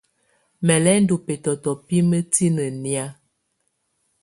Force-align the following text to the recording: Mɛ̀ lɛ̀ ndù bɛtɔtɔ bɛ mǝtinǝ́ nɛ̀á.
Mɛ̀ 0.65 0.79
lɛ̀ 0.85 0.97
ndù 1.03 1.15
bɛtɔtɔ 1.25 1.71
bɛ 1.85 1.97
mǝtinǝ́ 2.09 2.69
nɛ̀á. 2.81 3.07